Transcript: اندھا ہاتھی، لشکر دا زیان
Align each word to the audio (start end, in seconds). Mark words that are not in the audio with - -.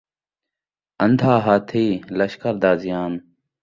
اندھا 1.03 1.33
ہاتھی، 1.45 1.85
لشکر 2.17 2.53
دا 2.61 2.71
زیان 2.81 3.13